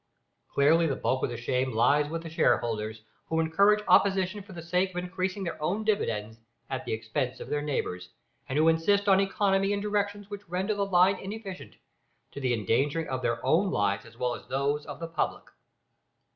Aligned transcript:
Clearly 0.47 0.87
the 0.87 0.95
bulk 0.95 1.23
of 1.23 1.29
the 1.29 1.37
shame 1.37 1.73
lies 1.73 2.09
with 2.09 2.23
the 2.23 2.29
shareholders, 2.31 3.03
who 3.27 3.39
encourage 3.39 3.83
opposition 3.87 4.41
for 4.41 4.51
the 4.51 4.61
sake 4.63 4.89
of 4.89 4.95
increasing 4.95 5.43
their 5.43 5.61
own 5.61 5.83
dividends 5.83 6.39
at 6.71 6.85
the 6.85 6.91
expense 6.91 7.39
of 7.39 7.49
their 7.49 7.61
neighbours, 7.61 8.09
and 8.49 8.57
who 8.57 8.67
insist 8.67 9.07
on 9.07 9.19
economy 9.19 9.73
in 9.73 9.79
directions 9.79 10.27
which 10.27 10.49
render 10.49 10.73
the 10.73 10.87
line 10.87 11.19
inefficient 11.19 11.75
to 12.31 12.39
the 12.39 12.51
endangering 12.51 13.07
of 13.09 13.21
their 13.21 13.45
own 13.45 13.69
lives 13.69 14.03
as 14.03 14.17
well 14.17 14.33
as 14.33 14.47
those 14.47 14.87
of 14.87 14.99
the 14.99 15.07
public. 15.07 15.43